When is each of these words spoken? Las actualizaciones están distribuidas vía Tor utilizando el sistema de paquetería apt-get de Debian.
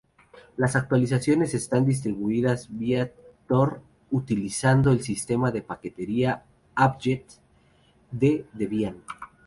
Las 0.57 0.75
actualizaciones 0.75 1.53
están 1.53 1.85
distribuidas 1.85 2.75
vía 2.75 3.13
Tor 3.47 3.83
utilizando 4.09 4.89
el 4.93 5.03
sistema 5.03 5.51
de 5.51 5.61
paquetería 5.61 6.43
apt-get 6.73 7.25
de 8.11 8.47
Debian. 8.51 8.95